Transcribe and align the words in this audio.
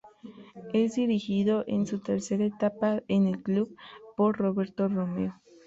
Es 0.73 0.95
dirigido, 0.95 1.63
en 1.67 1.85
su 1.85 1.99
tercera 1.99 2.43
etapa 2.45 3.03
en 3.07 3.27
el 3.27 3.43
club, 3.43 3.77
por 4.17 4.35
Roberto 4.35 4.87
Romero. 4.87 5.39